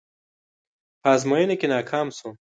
په 1.01 1.07
ازموينه 1.15 1.55
کې 1.59 1.67
ناکام 1.73 2.07
شوم. 2.17 2.33